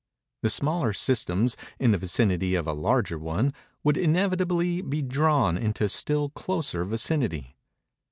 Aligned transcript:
The 0.41 0.49
smaller 0.49 0.93
systems, 0.93 1.55
in 1.77 1.91
the 1.91 1.99
vicinity 1.99 2.55
of 2.55 2.65
a 2.65 2.73
larger 2.73 3.19
one, 3.19 3.53
would, 3.83 3.97
inevitably, 3.97 4.81
be 4.81 5.03
drawn 5.03 5.59
into 5.59 5.87
still 5.89 6.29
closer 6.31 6.83
vicinity. 6.85 7.55